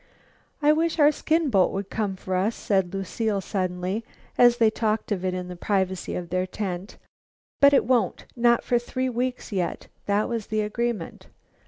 [0.63, 4.03] "I wish our skin boat would come for us," said Lucile suddenly,
[4.35, 6.97] as they talked of it in the privacy of their tent.
[7.59, 9.89] "But it won't, not for three weeks yet.
[10.07, 11.27] That was the agreement."